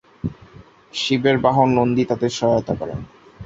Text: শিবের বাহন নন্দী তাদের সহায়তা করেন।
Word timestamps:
শিবের 0.93 1.37
বাহন 1.37 1.69
নন্দী 1.77 2.03
তাদের 2.11 2.31
সহায়তা 2.39 2.73
করেন। 2.75 2.99